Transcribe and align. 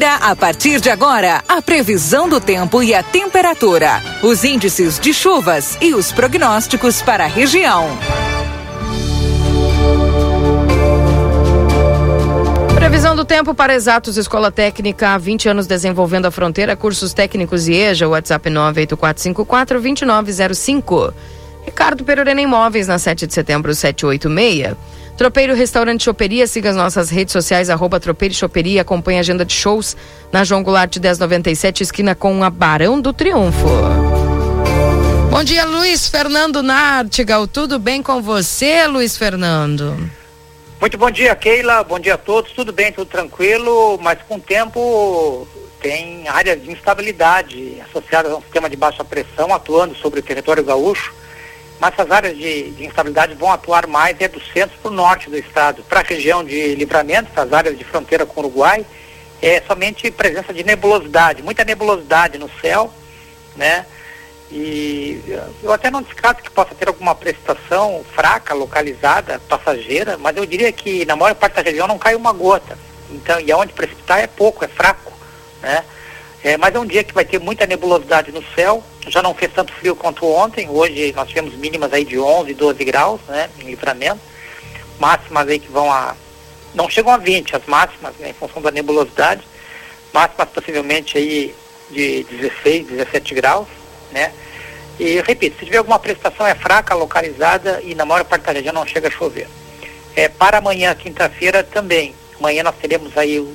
Confira 0.00 0.16
a 0.16 0.34
partir 0.34 0.80
de 0.80 0.88
agora 0.88 1.44
a 1.46 1.60
previsão 1.60 2.26
do 2.26 2.40
tempo 2.40 2.82
e 2.82 2.94
a 2.94 3.02
temperatura, 3.02 4.02
os 4.22 4.44
índices 4.44 4.98
de 4.98 5.12
chuvas 5.12 5.76
e 5.78 5.92
os 5.92 6.10
prognósticos 6.10 7.02
para 7.02 7.24
a 7.24 7.26
região. 7.26 7.86
Previsão 12.74 13.14
do 13.14 13.26
tempo 13.26 13.54
para 13.54 13.74
Exatos 13.74 14.16
Escola 14.16 14.50
Técnica 14.50 15.10
há 15.10 15.18
20 15.18 15.50
anos 15.50 15.66
desenvolvendo 15.66 16.24
a 16.24 16.30
fronteira, 16.30 16.74
cursos 16.74 17.12
técnicos 17.12 17.68
e 17.68 17.74
EJA, 17.74 18.08
WhatsApp 18.08 18.48
984542905. 18.48 21.12
Ricardo 21.70 22.04
Perurena 22.04 22.42
Imóveis 22.42 22.88
na 22.88 22.98
7 22.98 23.28
de 23.28 23.32
setembro 23.32 23.72
786. 23.72 24.76
Tropeiro 25.16 25.54
Restaurante 25.54 26.02
Choperia, 26.02 26.44
siga 26.48 26.70
as 26.70 26.74
nossas 26.74 27.10
redes 27.10 27.32
sociais, 27.32 27.70
arroba 27.70 28.00
Tropeiro 28.00 28.34
Choperia, 28.34 28.82
acompanhe 28.82 29.18
a 29.18 29.20
agenda 29.20 29.44
de 29.44 29.52
shows 29.52 29.96
na 30.32 30.42
João 30.42 30.64
Goulart 30.64 30.96
1097, 30.96 31.84
esquina 31.84 32.12
com 32.12 32.42
a 32.42 32.50
Barão 32.50 33.00
do 33.00 33.12
Triunfo. 33.12 33.68
Bom 35.30 35.44
dia, 35.44 35.64
Luiz 35.64 36.08
Fernando 36.08 36.60
Nartigal. 36.60 37.46
Tudo 37.46 37.78
bem 37.78 38.02
com 38.02 38.20
você, 38.20 38.84
Luiz 38.88 39.16
Fernando? 39.16 40.10
Muito 40.80 40.98
bom 40.98 41.10
dia, 41.10 41.36
Keila. 41.36 41.84
Bom 41.84 42.00
dia 42.00 42.14
a 42.14 42.18
todos. 42.18 42.50
Tudo 42.50 42.72
bem, 42.72 42.90
tudo 42.90 43.08
tranquilo, 43.08 43.96
mas 44.02 44.18
com 44.26 44.36
o 44.36 44.40
tempo 44.40 45.46
tem 45.80 46.26
áreas 46.26 46.60
de 46.60 46.72
instabilidade 46.72 47.80
associadas 47.88 48.32
a 48.32 48.36
um 48.36 48.42
sistema 48.42 48.68
de 48.68 48.76
baixa 48.76 49.04
pressão 49.04 49.54
atuando 49.54 49.94
sobre 49.94 50.18
o 50.18 50.22
território 50.22 50.64
gaúcho 50.64 51.19
mas 51.80 51.94
essas 51.94 52.10
áreas 52.10 52.36
de, 52.36 52.70
de 52.72 52.84
instabilidade 52.84 53.34
vão 53.34 53.50
atuar 53.50 53.86
mais 53.86 54.20
é 54.20 54.28
do 54.28 54.40
centro 54.52 54.76
para 54.82 54.90
o 54.90 54.94
norte 54.94 55.30
do 55.30 55.38
estado. 55.38 55.82
Para 55.84 56.00
a 56.00 56.04
região 56.04 56.44
de 56.44 56.74
livramento, 56.74 57.30
as 57.34 57.52
áreas 57.52 57.78
de 57.78 57.84
fronteira 57.84 58.26
com 58.26 58.40
o 58.40 58.44
Uruguai, 58.44 58.84
é 59.40 59.62
somente 59.62 60.10
presença 60.10 60.52
de 60.52 60.62
nebulosidade, 60.62 61.42
muita 61.42 61.64
nebulosidade 61.64 62.36
no 62.36 62.50
céu, 62.60 62.92
né? 63.56 63.86
E 64.52 65.22
eu 65.62 65.72
até 65.72 65.90
não 65.90 66.02
descarto 66.02 66.42
que 66.42 66.50
possa 66.50 66.74
ter 66.74 66.88
alguma 66.88 67.14
precipitação 67.14 68.04
fraca, 68.14 68.52
localizada, 68.52 69.40
passageira, 69.48 70.18
mas 70.18 70.36
eu 70.36 70.44
diria 70.44 70.70
que 70.72 71.06
na 71.06 71.16
maior 71.16 71.34
parte 71.34 71.54
da 71.54 71.62
região 71.62 71.86
não 71.86 71.98
cai 71.98 72.14
uma 72.14 72.32
gota. 72.32 72.76
Então, 73.10 73.40
e 73.40 73.50
aonde 73.50 73.72
precipitar 73.72 74.18
é 74.18 74.26
pouco, 74.26 74.64
é 74.64 74.68
fraco, 74.68 75.12
né? 75.62 75.84
É, 76.42 76.56
mas 76.56 76.74
é 76.74 76.78
um 76.78 76.86
dia 76.86 77.04
que 77.04 77.12
vai 77.12 77.24
ter 77.24 77.38
muita 77.38 77.66
nebulosidade 77.66 78.32
no 78.32 78.42
céu, 78.54 78.82
já 79.06 79.22
não 79.22 79.34
fez 79.34 79.52
tanto 79.52 79.72
frio 79.74 79.94
quanto 79.94 80.26
ontem, 80.26 80.68
hoje 80.70 81.12
nós 81.14 81.28
tivemos 81.28 81.54
mínimas 81.54 81.92
aí 81.92 82.04
de 82.04 82.18
11, 82.18 82.54
12 82.54 82.84
graus, 82.84 83.20
né, 83.28 83.50
em 83.58 83.64
livramento, 83.64 84.20
máximas 84.98 85.48
aí 85.48 85.58
que 85.58 85.70
vão 85.70 85.92
a, 85.92 86.16
não 86.74 86.88
chegam 86.88 87.12
a 87.12 87.18
20 87.18 87.56
as 87.56 87.66
máximas, 87.66 88.14
né, 88.18 88.30
em 88.30 88.32
função 88.32 88.62
da 88.62 88.70
nebulosidade, 88.70 89.42
máximas 90.14 90.48
possivelmente 90.48 91.18
aí 91.18 91.54
de 91.90 92.24
16, 92.24 92.86
17 92.86 93.34
graus, 93.34 93.68
né, 94.10 94.32
e 94.98 95.20
repito, 95.20 95.58
se 95.58 95.66
tiver 95.66 95.78
alguma 95.78 95.98
prestação 95.98 96.46
é 96.46 96.54
fraca, 96.54 96.94
localizada 96.94 97.80
e 97.82 97.94
na 97.94 98.06
maior 98.06 98.24
parte 98.24 98.44
da 98.44 98.52
região 98.52 98.74
não 98.74 98.86
chega 98.86 99.08
a 99.08 99.10
chover. 99.10 99.48
É, 100.14 100.28
para 100.28 100.58
amanhã, 100.58 100.94
quinta-feira, 100.94 101.62
também, 101.62 102.14
amanhã 102.38 102.62
nós 102.62 102.74
teremos 102.76 103.16
aí, 103.16 103.46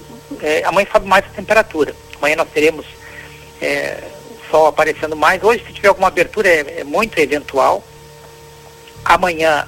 é, 0.41 0.63
amanhã 0.65 0.87
sobe 0.91 1.07
mais 1.07 1.25
a 1.25 1.29
temperatura, 1.29 1.95
Amanhã 2.25 2.37
nós 2.37 2.49
teremos 2.51 2.87
é, 3.61 4.03
sol 4.49 4.65
aparecendo 4.65 5.15
mais. 5.15 5.43
Hoje, 5.43 5.63
se 5.63 5.73
tiver 5.73 5.89
alguma 5.89 6.07
abertura, 6.07 6.49
é, 6.49 6.79
é 6.79 6.83
muito 6.83 7.19
eventual. 7.19 7.83
Amanhã 9.03 9.67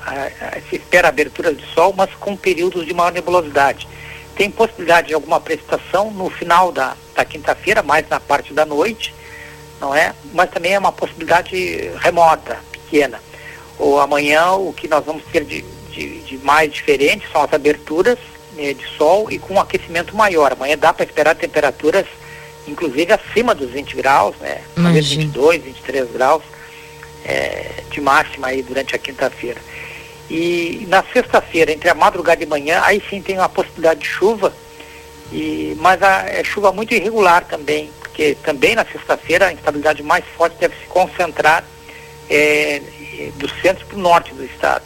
se 0.68 0.78
espera 0.78 1.08
abertura 1.08 1.54
de 1.54 1.64
sol, 1.76 1.94
mas 1.96 2.10
com 2.16 2.36
períodos 2.36 2.84
de 2.84 2.96
maior 2.96 3.12
nebulosidade. 3.12 3.88
Tem 4.36 4.50
possibilidade 4.50 5.10
de 5.10 5.14
alguma 5.14 5.40
precipitação 5.40 6.10
no 6.10 6.32
final 6.32 6.72
da, 6.72 6.98
da 7.14 7.24
quinta-feira, 7.24 7.84
mais 7.84 8.10
na 8.10 8.20
parte 8.20 8.52
da 8.52 8.66
noite, 8.66 9.14
não 9.80 9.94
é? 9.94 10.16
Mas 10.34 10.50
também 10.50 10.74
é 10.74 10.80
uma 10.80 10.92
possibilidade 10.92 11.92
remota, 12.00 12.58
pequena. 12.72 13.22
Ou 13.78 14.00
amanhã 14.00 14.54
o 14.54 14.74
que 14.74 14.88
nós 14.88 15.06
vamos 15.06 15.24
ter 15.32 15.46
de, 15.46 15.62
de, 15.92 16.22
de 16.22 16.38
mais 16.40 16.74
diferente 16.74 17.28
são 17.32 17.44
as 17.44 17.54
aberturas 17.54 18.18
né, 18.54 18.74
de 18.74 18.88
sol 18.98 19.32
e 19.32 19.38
com 19.38 19.54
um 19.54 19.60
aquecimento 19.60 20.16
maior. 20.16 20.54
Amanhã 20.54 20.76
dá 20.76 20.92
para 20.92 21.06
esperar 21.06 21.36
temperaturas 21.36 22.08
inclusive 22.68 23.14
acima 23.14 23.56
dos 23.56 23.72
20 23.72 23.96
graus, 23.96 24.36
né? 24.38 24.62
Talvez 24.76 25.10
22, 25.10 25.64
23 25.64 26.12
graus 26.12 26.44
é, 27.26 27.84
de 27.90 28.02
máxima 28.02 28.48
aí 28.48 28.62
durante 28.62 28.96
a 28.96 29.00
quinta-feira. 29.00 29.60
E 30.30 30.86
na 30.90 31.04
sexta-feira, 31.04 31.72
entre 31.72 31.90
a 31.90 31.96
madrugada 31.96 32.44
e 32.44 32.46
manhã, 32.46 32.82
aí 32.84 33.02
sim 33.10 33.22
tem 33.22 33.38
uma 33.38 33.50
possibilidade 33.50 34.02
de 34.02 34.08
chuva, 34.08 34.54
e, 35.32 35.76
mas 35.80 36.02
a, 36.02 36.26
é 36.28 36.44
chuva 36.44 36.72
muito 36.72 36.94
irregular 36.94 37.46
também, 37.46 37.92
porque 38.00 38.36
também 38.44 38.76
na 38.76 38.86
sexta-feira 38.86 39.48
a 39.48 39.54
instabilidade 39.54 40.04
mais 40.04 40.26
forte 40.38 40.58
deve 40.58 40.76
se 40.76 40.88
concentrar 40.88 41.64
é, 42.30 42.82
do 43.36 43.50
centro 43.62 43.86
para 43.86 43.98
o 43.98 44.02
norte 44.02 44.34
do 44.34 44.44
estado. 44.44 44.86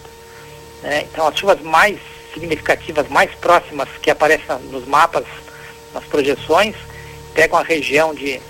Né? 0.83 1.05
Então 1.11 1.27
as 1.27 1.37
chuvas 1.37 1.61
mais 1.61 1.97
significativas, 2.33 3.07
mais 3.09 3.31
próximas 3.35 3.89
que 4.01 4.09
aparecem 4.09 4.57
nos 4.71 4.85
mapas, 4.87 5.25
nas 5.93 6.03
projeções, 6.05 6.75
pegam 7.33 7.57
a 7.57 7.63
região 7.63 8.13
de, 8.13 8.41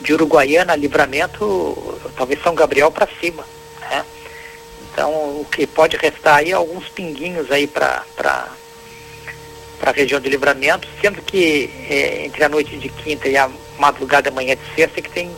de 0.00 0.12
Uruguaiana, 0.12 0.76
Livramento, 0.76 2.00
talvez 2.16 2.42
São 2.42 2.54
Gabriel 2.54 2.90
para 2.90 3.08
cima. 3.20 3.44
Né? 3.80 4.04
Então, 4.92 5.10
o 5.12 5.46
que 5.50 5.66
pode 5.66 5.96
restar 5.96 6.36
aí 6.36 6.50
é 6.50 6.54
alguns 6.54 6.88
pinguinhos 6.88 7.50
aí 7.50 7.66
para 7.66 8.04
a 9.82 9.90
região 9.92 10.20
de 10.20 10.28
Livramento, 10.28 10.88
sendo 11.00 11.22
que 11.22 11.70
é, 11.88 12.24
entre 12.26 12.44
a 12.44 12.48
noite 12.48 12.76
de 12.76 12.88
quinta 12.88 13.28
e 13.28 13.36
a 13.36 13.50
madrugada 13.78 14.30
manhã 14.30 14.56
de 14.56 14.74
sexta 14.74 14.98
é 14.98 15.02
que 15.02 15.10
tem 15.10 15.30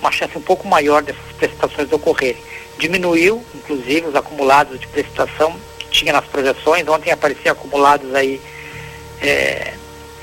uma 0.00 0.12
chance 0.12 0.36
um 0.36 0.42
pouco 0.42 0.68
maior 0.68 1.02
dessas 1.02 1.32
precipitações 1.36 1.90
ocorrerem. 1.90 2.42
Diminuiu, 2.78 3.44
inclusive, 3.54 4.06
os 4.06 4.14
acumulados 4.14 4.78
de 4.78 4.86
precipitação 4.86 5.58
que 5.78 5.88
tinha 5.88 6.12
nas 6.12 6.24
projeções. 6.26 6.86
Ontem 6.86 7.10
apareciam 7.10 7.52
acumulados 7.52 8.14
aí 8.14 8.40
é, 9.20 9.74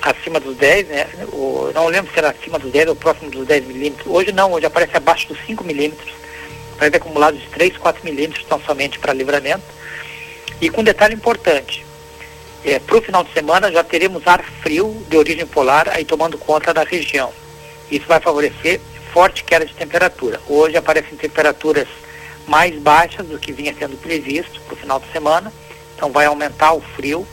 acima 0.06 0.40
dos 0.40 0.56
10, 0.56 0.88
né? 0.88 1.08
O, 1.34 1.72
não 1.74 1.88
lembro 1.88 2.12
se 2.14 2.20
era 2.20 2.30
acima 2.30 2.60
dos 2.60 2.72
10 2.72 2.90
ou 2.90 2.96
próximo 2.96 3.32
dos 3.32 3.48
10 3.48 3.66
milímetros. 3.66 4.06
Hoje 4.08 4.32
não, 4.32 4.52
hoje 4.52 4.66
aparece 4.68 4.96
abaixo 4.96 5.28
dos 5.28 5.38
5 5.46 5.64
milímetros. 5.64 6.14
Aparece 6.76 6.98
acumulados 6.98 7.42
de 7.42 7.48
3, 7.48 7.76
4 7.78 8.04
milímetros, 8.06 8.46
tão 8.46 8.62
somente 8.62 9.00
para 9.00 9.14
livramento. 9.14 9.64
E 10.62 10.70
com 10.70 10.82
um 10.82 10.84
detalhe 10.84 11.16
importante, 11.16 11.84
é, 12.64 12.78
para 12.80 12.98
o 12.98 13.02
final 13.02 13.24
de 13.24 13.34
semana 13.34 13.72
já 13.72 13.84
teremos 13.84 14.26
ar 14.28 14.44
frio 14.62 15.04
de 15.10 15.18
origem 15.18 15.46
polar 15.48 15.90
aí 15.90 16.06
tomando 16.06 16.38
conta 16.38 16.74
da 16.74 16.84
região. 16.84 17.34
Isso 17.90 18.06
vai 18.08 18.20
favorecer 18.20 18.80
forte 19.12 19.44
queda 19.44 19.66
de 19.66 19.74
temperatura. 19.74 20.40
Hoje 20.48 20.78
aparecem 20.78 21.18
temperaturas 21.18 21.88
mais 22.48 22.78
baixas 22.80 23.26
do 23.26 23.40
que 23.40 23.52
vinha 23.52 23.74
sendo 23.78 23.98
previsto 23.98 24.62
para 24.62 24.74
o 24.74 24.78
final 24.78 25.00
de 25.00 25.12
semana, 25.12 25.52
então 25.96 26.12
vai 26.12 26.26
aumentar 26.26 26.74
o 26.74 26.82
frio 26.82 27.26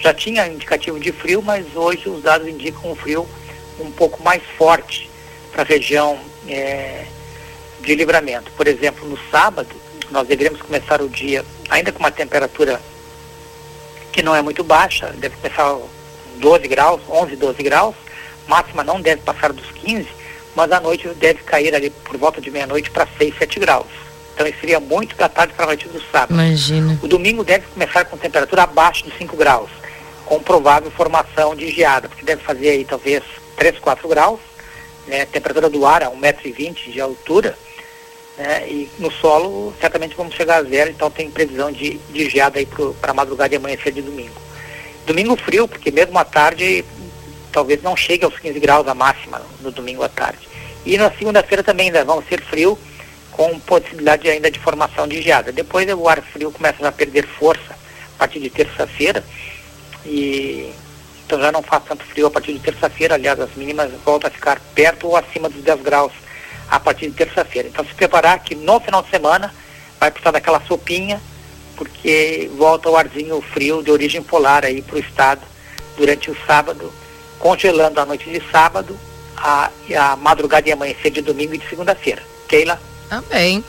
já 0.00 0.12
tinha 0.12 0.46
indicativo 0.46 0.98
de 1.00 1.12
frio, 1.12 1.42
mas 1.42 1.64
hoje 1.74 2.08
os 2.08 2.22
dados 2.22 2.46
indicam 2.46 2.90
um 2.90 2.96
frio 2.96 3.26
um 3.78 3.90
pouco 3.90 4.22
mais 4.22 4.42
forte 4.56 5.10
para 5.52 5.62
a 5.62 5.66
região 5.66 6.18
é, 6.48 7.04
de 7.80 7.94
livramento. 7.94 8.50
Por 8.52 8.66
exemplo, 8.66 9.08
no 9.08 9.18
sábado, 9.30 9.74
nós 10.10 10.26
deveríamos 10.26 10.60
começar 10.60 11.00
o 11.00 11.08
dia 11.08 11.44
ainda 11.68 11.92
com 11.92 11.98
uma 11.98 12.10
temperatura 12.10 12.80
que 14.12 14.22
não 14.22 14.34
é 14.34 14.40
muito 14.40 14.64
baixa, 14.64 15.12
deve 15.18 15.36
começar 15.36 15.76
12 16.36 16.68
graus, 16.68 17.00
11, 17.08 17.36
12 17.36 17.62
graus, 17.62 17.94
máxima 18.46 18.82
não 18.82 19.00
deve 19.00 19.22
passar 19.22 19.52
dos 19.52 19.70
15, 19.72 20.08
mas 20.54 20.72
à 20.72 20.80
noite 20.80 21.08
deve 21.08 21.42
cair 21.42 21.74
ali 21.74 21.90
por 21.90 22.16
volta 22.16 22.40
de 22.40 22.50
meia-noite 22.50 22.90
para 22.90 23.06
6, 23.18 23.36
7 23.36 23.60
graus. 23.60 23.86
Então 24.34 24.46
isso 24.46 24.60
seria 24.60 24.80
muito 24.80 25.16
da 25.16 25.28
tarde 25.28 25.54
para 25.54 25.64
a 25.64 25.68
noite 25.68 25.88
do 25.88 26.00
sábado. 26.12 26.34
Imagina. 26.34 26.98
O 27.02 27.08
domingo 27.08 27.42
deve 27.42 27.66
começar 27.66 28.04
com 28.04 28.16
temperatura 28.16 28.62
abaixo 28.62 29.04
dos 29.04 29.16
5 29.16 29.36
graus 29.36 29.70
com 30.26 30.42
provável 30.42 30.90
formação 30.90 31.54
de 31.54 31.70
geada, 31.70 32.08
porque 32.08 32.24
deve 32.24 32.42
fazer 32.42 32.70
aí 32.70 32.84
talvez 32.84 33.22
3, 33.56 33.78
4 33.78 34.06
graus, 34.08 34.40
né, 35.06 35.24
temperatura 35.24 35.70
do 35.70 35.86
ar 35.86 36.02
a 36.02 36.10
1,20m 36.10 36.92
de 36.92 37.00
altura, 37.00 37.56
né, 38.36 38.68
e 38.68 38.90
no 38.98 39.10
solo 39.10 39.72
certamente 39.80 40.16
vamos 40.16 40.34
chegar 40.34 40.56
a 40.56 40.62
zero, 40.64 40.90
então 40.90 41.10
tem 41.10 41.30
previsão 41.30 41.72
de, 41.72 41.98
de 42.10 42.28
geada 42.28 42.58
aí 42.58 42.68
para 43.00 43.14
madrugada 43.14 43.54
e 43.54 43.56
amanhecer 43.56 43.92
de 43.92 44.02
domingo. 44.02 44.34
Domingo 45.06 45.36
frio, 45.36 45.68
porque 45.68 45.92
mesmo 45.92 46.18
à 46.18 46.24
tarde 46.24 46.84
talvez 47.52 47.80
não 47.82 47.96
chegue 47.96 48.24
aos 48.24 48.38
15 48.38 48.58
graus 48.58 48.86
a 48.88 48.94
máxima 48.94 49.40
no 49.60 49.70
domingo 49.70 50.02
à 50.02 50.08
tarde. 50.08 50.46
E 50.84 50.98
na 50.98 51.10
segunda-feira 51.12 51.62
também 51.62 51.86
ainda 51.86 52.04
vão 52.04 52.22
ser 52.22 52.42
frio, 52.42 52.76
com 53.30 53.58
possibilidade 53.60 54.28
ainda 54.28 54.50
de 54.50 54.58
formação 54.58 55.06
de 55.06 55.22
geada. 55.22 55.52
Depois 55.52 55.88
o 55.88 56.08
ar 56.08 56.20
frio 56.22 56.50
começa 56.50 56.86
a 56.86 56.92
perder 56.92 57.26
força 57.26 57.72
a 58.16 58.18
partir 58.18 58.40
de 58.40 58.50
terça-feira, 58.50 59.22
e 60.06 60.72
então 61.24 61.40
já 61.40 61.50
não 61.50 61.62
faz 61.62 61.82
tanto 61.84 62.04
frio 62.04 62.28
a 62.28 62.30
partir 62.30 62.52
de 62.52 62.60
terça-feira, 62.60 63.14
aliás, 63.14 63.38
as 63.40 63.54
mínimas 63.56 63.90
voltam 64.04 64.28
a 64.28 64.30
ficar 64.30 64.60
perto 64.74 65.08
ou 65.08 65.16
acima 65.16 65.48
dos 65.48 65.62
10 65.62 65.82
graus 65.82 66.12
a 66.70 66.78
partir 66.78 67.08
de 67.08 67.16
terça-feira. 67.16 67.68
Então 67.68 67.84
se 67.84 67.94
preparar 67.94 68.38
que 68.38 68.54
no 68.54 68.78
final 68.80 69.02
de 69.02 69.10
semana 69.10 69.52
vai 69.98 70.10
precisar 70.10 70.30
daquela 70.30 70.62
sopinha, 70.66 71.20
porque 71.74 72.48
volta 72.56 72.88
o 72.88 72.96
arzinho 72.96 73.40
frio 73.52 73.82
de 73.82 73.90
origem 73.90 74.22
polar 74.22 74.64
aí 74.64 74.80
para 74.82 74.96
o 74.96 75.00
estado 75.00 75.42
durante 75.96 76.30
o 76.30 76.36
sábado 76.46 76.92
congelando 77.38 78.00
a 78.00 78.06
noite 78.06 78.28
de 78.30 78.42
sábado 78.50 78.98
a, 79.36 79.70
a 79.98 80.16
madrugada 80.16 80.68
e 80.68 80.72
amanhecer 80.72 81.10
de 81.10 81.20
domingo 81.20 81.54
e 81.54 81.58
de 81.58 81.68
segunda-feira. 81.68 82.22
Keila? 82.48 82.80
Bem. 83.28 83.64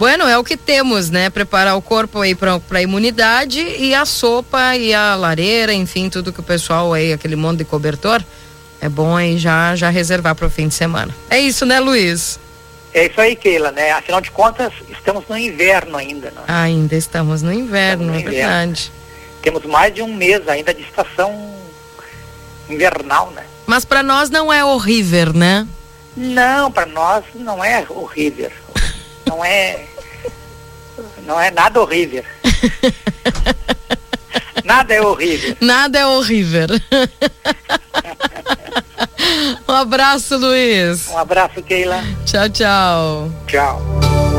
Bueno, 0.00 0.26
é 0.26 0.38
o 0.38 0.42
que 0.42 0.56
temos, 0.56 1.10
né? 1.10 1.28
Preparar 1.28 1.76
o 1.76 1.82
corpo 1.82 2.22
aí 2.22 2.34
para 2.34 2.58
a 2.70 2.80
imunidade 2.80 3.60
e 3.60 3.94
a 3.94 4.06
sopa 4.06 4.74
e 4.74 4.94
a 4.94 5.14
lareira, 5.14 5.74
enfim, 5.74 6.08
tudo 6.08 6.32
que 6.32 6.40
o 6.40 6.42
pessoal 6.42 6.94
aí, 6.94 7.12
aquele 7.12 7.36
monte 7.36 7.58
de 7.58 7.64
cobertor, 7.66 8.24
é 8.80 8.88
bom 8.88 9.14
aí 9.14 9.36
já, 9.36 9.76
já 9.76 9.90
reservar 9.90 10.34
para 10.34 10.46
o 10.46 10.50
fim 10.50 10.68
de 10.68 10.74
semana. 10.74 11.14
É 11.28 11.38
isso, 11.38 11.66
né, 11.66 11.78
Luiz? 11.78 12.40
É 12.94 13.08
isso 13.08 13.20
aí, 13.20 13.36
Keila, 13.36 13.72
né? 13.72 13.90
Afinal 13.90 14.22
de 14.22 14.30
contas, 14.30 14.72
estamos 14.88 15.22
no 15.28 15.36
inverno 15.36 15.98
ainda, 15.98 16.30
né? 16.30 16.44
Ainda 16.48 16.96
estamos 16.96 17.42
no 17.42 17.52
inverno, 17.52 18.04
estamos 18.04 18.06
no 18.06 18.14
é 18.14 18.20
inverno. 18.20 18.48
verdade. 18.48 18.92
Temos 19.42 19.66
mais 19.66 19.94
de 19.94 20.00
um 20.00 20.14
mês 20.14 20.48
ainda 20.48 20.72
de 20.72 20.80
estação 20.80 21.54
invernal, 22.70 23.32
né? 23.32 23.44
Mas 23.66 23.84
para 23.84 24.02
nós 24.02 24.30
não 24.30 24.50
é 24.50 24.64
horrível, 24.64 25.34
né? 25.34 25.68
Não, 26.16 26.72
para 26.72 26.86
nós 26.86 27.22
não 27.34 27.62
é 27.62 27.84
horrível. 27.86 28.50
Não 29.26 29.44
é 29.44 29.84
não 31.26 31.40
é 31.40 31.50
nada 31.50 31.80
horrível. 31.80 32.24
nada 34.64 34.94
é 34.94 35.00
horrível. 35.00 35.56
Nada 35.60 35.98
é 35.98 36.06
horrível. 36.06 36.66
um 39.68 39.72
abraço, 39.72 40.36
Luiz. 40.36 41.08
Um 41.08 41.18
abraço, 41.18 41.62
Keila. 41.62 42.02
Tchau, 42.24 42.48
tchau. 42.48 43.30
Tchau. 43.46 44.29